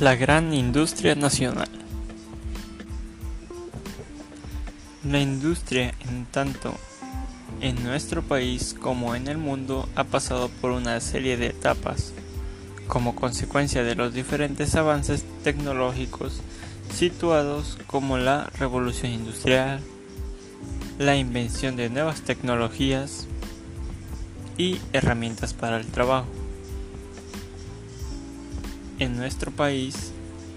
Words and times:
La 0.00 0.16
gran 0.16 0.54
industria 0.54 1.14
nacional. 1.14 1.68
La 5.04 5.20
industria, 5.20 5.92
en 6.08 6.24
tanto 6.24 6.74
en 7.60 7.84
nuestro 7.84 8.22
país 8.22 8.74
como 8.80 9.14
en 9.14 9.28
el 9.28 9.36
mundo, 9.36 9.90
ha 9.96 10.04
pasado 10.04 10.48
por 10.62 10.70
una 10.70 10.98
serie 11.00 11.36
de 11.36 11.48
etapas, 11.48 12.14
como 12.86 13.14
consecuencia 13.14 13.84
de 13.84 13.94
los 13.94 14.14
diferentes 14.14 14.74
avances 14.74 15.22
tecnológicos 15.44 16.40
situados 16.94 17.76
como 17.86 18.16
la 18.16 18.48
revolución 18.58 19.12
industrial, 19.12 19.80
la 20.98 21.16
invención 21.16 21.76
de 21.76 21.90
nuevas 21.90 22.22
tecnologías 22.22 23.26
y 24.56 24.78
herramientas 24.94 25.52
para 25.52 25.76
el 25.76 25.88
trabajo. 25.88 26.39
En 29.00 29.16
nuestro 29.16 29.50
país, 29.50 30.12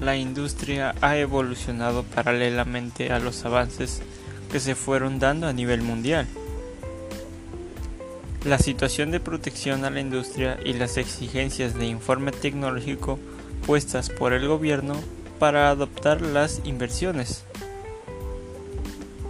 la 0.00 0.16
industria 0.16 0.94
ha 1.00 1.16
evolucionado 1.16 2.02
paralelamente 2.02 3.12
a 3.12 3.20
los 3.20 3.44
avances 3.44 4.02
que 4.50 4.58
se 4.58 4.74
fueron 4.74 5.20
dando 5.20 5.46
a 5.46 5.52
nivel 5.52 5.82
mundial. 5.82 6.26
La 8.44 8.58
situación 8.58 9.12
de 9.12 9.20
protección 9.20 9.84
a 9.84 9.90
la 9.90 10.00
industria 10.00 10.58
y 10.64 10.72
las 10.72 10.96
exigencias 10.96 11.74
de 11.74 11.86
informe 11.86 12.32
tecnológico 12.32 13.20
puestas 13.66 14.10
por 14.10 14.32
el 14.32 14.48
gobierno 14.48 14.94
para 15.38 15.70
adoptar 15.70 16.20
las 16.20 16.60
inversiones 16.64 17.44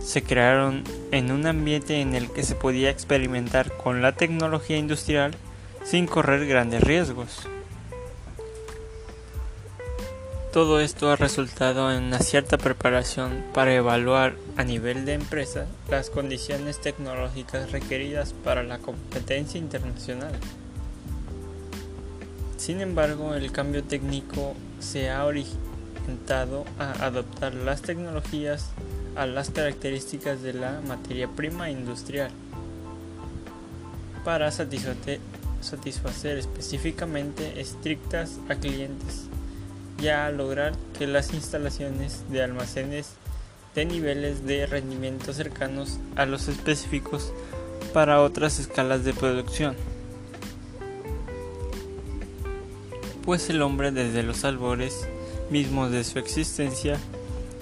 se 0.00 0.22
crearon 0.22 0.82
en 1.12 1.30
un 1.30 1.46
ambiente 1.46 2.00
en 2.00 2.14
el 2.14 2.30
que 2.30 2.42
se 2.42 2.54
podía 2.54 2.88
experimentar 2.88 3.76
con 3.76 4.00
la 4.00 4.12
tecnología 4.12 4.78
industrial 4.78 5.34
sin 5.82 6.06
correr 6.06 6.46
grandes 6.46 6.82
riesgos. 6.82 7.46
Todo 10.54 10.78
esto 10.78 11.10
ha 11.10 11.16
resultado 11.16 11.90
en 11.90 12.04
una 12.04 12.20
cierta 12.20 12.58
preparación 12.58 13.42
para 13.52 13.74
evaluar 13.74 14.36
a 14.56 14.62
nivel 14.62 15.04
de 15.04 15.14
empresa 15.14 15.66
las 15.90 16.10
condiciones 16.10 16.80
tecnológicas 16.80 17.72
requeridas 17.72 18.34
para 18.44 18.62
la 18.62 18.78
competencia 18.78 19.58
internacional. 19.58 20.30
Sin 22.56 22.80
embargo, 22.80 23.34
el 23.34 23.50
cambio 23.50 23.82
técnico 23.82 24.54
se 24.78 25.10
ha 25.10 25.24
orientado 25.24 26.64
a 26.78 27.04
adoptar 27.04 27.52
las 27.54 27.82
tecnologías 27.82 28.70
a 29.16 29.26
las 29.26 29.50
características 29.50 30.40
de 30.40 30.52
la 30.52 30.80
materia 30.86 31.26
prima 31.26 31.68
industrial 31.68 32.30
para 34.24 34.52
satisfacer, 34.52 36.38
específicamente 36.38 37.60
estrictas 37.60 38.38
a 38.48 38.54
clientes 38.54 39.24
a 40.08 40.30
lograr 40.30 40.72
que 40.98 41.06
las 41.06 41.32
instalaciones 41.32 42.24
de 42.30 42.42
almacenes 42.42 43.14
de 43.74 43.84
niveles 43.84 44.44
de 44.46 44.66
rendimiento 44.66 45.32
cercanos 45.32 45.98
a 46.16 46.26
los 46.26 46.48
específicos 46.48 47.32
para 47.92 48.20
otras 48.20 48.58
escalas 48.58 49.04
de 49.04 49.14
producción. 49.14 49.76
Pues 53.24 53.48
el 53.50 53.62
hombre 53.62 53.90
desde 53.90 54.22
los 54.22 54.44
albores 54.44 55.08
mismos 55.50 55.90
de 55.90 56.04
su 56.04 56.18
existencia 56.18 56.98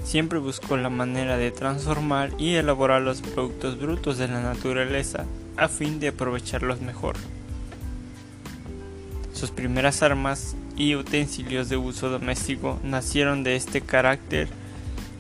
siempre 0.05 0.39
buscó 0.39 0.77
la 0.77 0.91
manera 0.91 1.37
de 1.37 1.51
transformar 1.51 2.33
y 2.39 2.55
elaborar 2.55 3.03
los 3.03 3.23
productos 3.23 3.79
brutos 3.79 4.19
de 4.19 4.29
la 4.29 4.43
naturaleza 4.43 5.25
a 5.57 5.69
fin 5.69 6.01
de 6.01 6.09
aprovecharlos 6.09 6.81
mejor. 6.81 7.15
Sus 9.33 9.51
primeras 9.51 10.03
armas 10.03 10.57
y 10.77 10.95
utensilios 10.95 11.69
de 11.69 11.77
uso 11.77 12.09
doméstico 12.09 12.79
nacieron 12.83 13.45
de 13.45 13.57
este 13.57 13.81
carácter 13.81 14.49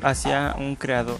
hacia 0.03 0.55
un 0.59 0.77
creador. 0.77 1.19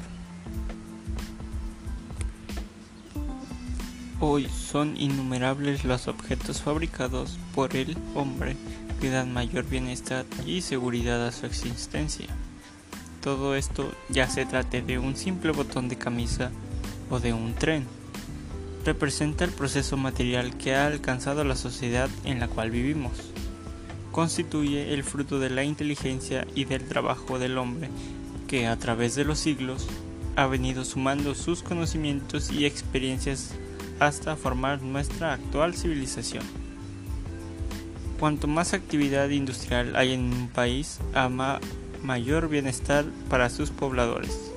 Hoy 4.21 4.49
son 4.49 4.97
innumerables 4.97 5.85
los 5.85 6.07
objetos 6.07 6.63
fabricados 6.63 7.39
por 7.55 7.77
el 7.77 7.97
hombre 8.15 8.57
que 9.01 9.11
dan 9.11 9.33
mayor 9.33 9.65
bienestar 9.65 10.25
y 10.47 10.61
seguridad 10.61 11.27
a 11.27 11.33
su 11.33 11.47
existencia. 11.47 12.29
Todo 13.21 13.57
esto 13.57 13.93
ya 14.09 14.29
se 14.29 14.47
trate 14.47 14.81
de 14.81 14.99
un 14.99 15.17
simple 15.17 15.51
botón 15.51 15.89
de 15.89 15.99
camisa 15.99 16.51
o 17.11 17.19
de 17.19 17.33
un 17.33 17.55
tren. 17.55 17.87
Representa 18.85 19.45
el 19.45 19.51
proceso 19.51 19.97
material 19.97 20.57
que 20.57 20.75
ha 20.75 20.87
alcanzado 20.87 21.45
la 21.45 21.57
sociedad 21.57 22.09
en 22.25 22.41
la 22.41 22.49
cual 22.49 22.71
vivimos 22.71 23.33
constituye 24.13 24.93
el 24.95 25.03
fruto 25.03 25.41
de 25.41 25.51
la 25.51 25.65
inteligencia 25.65 26.47
y 26.55 26.67
del 26.67 26.85
trabajo 26.87 27.39
del 27.39 27.59
hombre 27.59 27.89
que 28.47 28.67
a 28.67 28.79
través 28.79 29.15
de 29.15 29.25
los 29.25 29.39
siglos 29.39 29.89
ha 30.37 30.47
venido 30.47 30.85
sumando 30.85 31.35
sus 31.35 31.63
conocimientos 31.63 32.51
y 32.51 32.67
experiencias 32.67 33.55
hasta 33.99 34.37
formar 34.37 34.83
nuestra 34.83 35.33
actual 35.33 35.75
civilización. 35.75 36.45
Cuanto 38.21 38.47
más 38.47 38.75
actividad 38.75 39.31
industrial 39.31 39.97
hay 39.97 40.13
en 40.13 40.33
un 40.33 40.49
país, 40.49 41.01
ama 41.15 41.61
mayor 42.03 42.49
bienestar 42.49 43.05
para 43.29 43.51
sus 43.51 43.71
pobladores, 43.71 44.53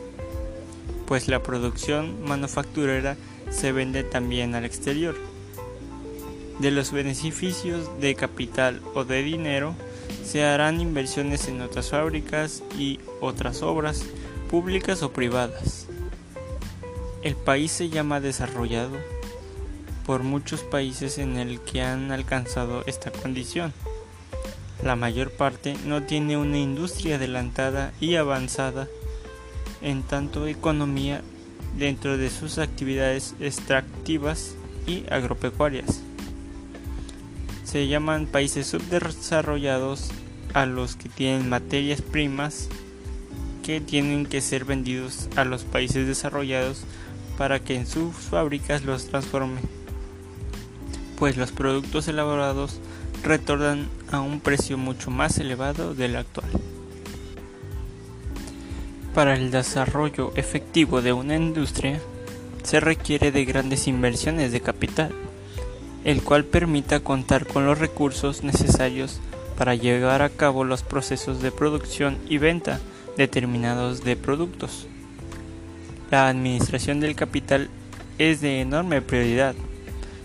pues 1.07 1.27
la 1.27 1.41
producción 1.41 2.27
manufacturera 2.27 3.15
se 3.49 3.71
vende 3.71 4.03
también 4.03 4.55
al 4.55 4.65
exterior 4.65 5.15
de 6.59 6.71
los 6.71 6.91
beneficios 6.91 7.89
de 7.99 8.15
capital 8.15 8.81
o 8.93 9.03
de 9.03 9.23
dinero 9.23 9.75
se 10.23 10.43
harán 10.43 10.81
inversiones 10.81 11.47
en 11.47 11.61
otras 11.61 11.89
fábricas 11.89 12.63
y 12.77 12.99
otras 13.21 13.61
obras 13.61 14.03
públicas 14.49 15.03
o 15.03 15.11
privadas. 15.11 15.87
El 17.23 17.35
país 17.35 17.71
se 17.71 17.89
llama 17.89 18.19
desarrollado 18.19 18.97
por 20.05 20.23
muchos 20.23 20.61
países 20.61 21.17
en 21.17 21.37
el 21.37 21.59
que 21.59 21.81
han 21.81 22.11
alcanzado 22.11 22.83
esta 22.85 23.11
condición. 23.11 23.73
La 24.83 24.95
mayor 24.95 25.31
parte 25.31 25.75
no 25.85 26.03
tiene 26.03 26.37
una 26.37 26.57
industria 26.57 27.15
adelantada 27.15 27.91
y 27.99 28.15
avanzada 28.15 28.87
en 29.81 30.03
tanto 30.03 30.47
economía 30.47 31.21
dentro 31.77 32.17
de 32.17 32.29
sus 32.29 32.59
actividades 32.59 33.35
extractivas 33.39 34.55
y 34.85 35.03
agropecuarias 35.09 36.04
se 37.75 37.89
llaman 37.89 38.25
países 38.25 38.67
subdesarrollados 38.67 40.09
a 40.53 40.65
los 40.65 40.95
que 40.95 41.09
tienen 41.09 41.49
materias 41.49 42.01
primas 42.01 42.69
que 43.65 43.81
tienen 43.81 44.25
que 44.25 44.39
ser 44.39 44.63
vendidos 44.63 45.27
a 45.35 45.43
los 45.43 45.65
países 45.65 46.07
desarrollados 46.07 46.85
para 47.37 47.59
que 47.59 47.75
en 47.75 47.85
sus 47.85 48.15
fábricas 48.15 48.85
los 48.85 49.07
transformen, 49.07 49.59
pues 51.19 51.35
los 51.35 51.51
productos 51.51 52.07
elaborados 52.07 52.79
retornan 53.23 53.89
a 54.09 54.21
un 54.21 54.39
precio 54.39 54.77
mucho 54.77 55.11
más 55.11 55.37
elevado 55.37 55.93
del 55.93 56.15
actual. 56.15 56.49
Para 59.13 59.35
el 59.35 59.51
desarrollo 59.51 60.31
efectivo 60.37 61.01
de 61.01 61.11
una 61.11 61.35
industria 61.35 61.99
se 62.63 62.79
requiere 62.79 63.33
de 63.33 63.43
grandes 63.43 63.89
inversiones 63.89 64.53
de 64.53 64.61
capital 64.61 65.11
el 66.05 66.21
cual 66.21 66.45
permita 66.45 67.01
contar 67.01 67.47
con 67.47 67.65
los 67.65 67.79
recursos 67.79 68.43
necesarios 68.43 69.19
para 69.57 69.75
llevar 69.75 70.21
a 70.21 70.29
cabo 70.29 70.63
los 70.63 70.83
procesos 70.83 71.41
de 71.41 71.51
producción 71.51 72.17
y 72.29 72.37
venta 72.37 72.79
determinados 73.17 74.03
de 74.03 74.15
productos. 74.15 74.87
La 76.11 76.29
administración 76.29 76.99
del 76.99 77.15
capital 77.15 77.69
es 78.19 78.39
de 78.39 78.61
enorme 78.61 79.01
prioridad. 79.01 79.55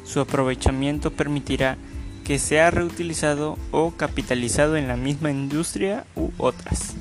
Su 0.05 0.21
aprovechamiento 0.21 1.11
permitirá 1.11 1.79
que 2.25 2.39
sea 2.39 2.71
reutilizado 2.71 3.57
o 3.71 3.93
capitalizado 3.93 4.77
en 4.77 4.87
la 4.87 4.97
misma 4.97 5.31
industria 5.31 6.05
u 6.15 6.31
otras. 6.37 6.95